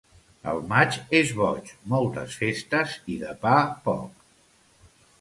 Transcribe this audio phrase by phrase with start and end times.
[0.53, 3.55] El maig és boig, moltes festes i de pa
[3.89, 4.29] poc.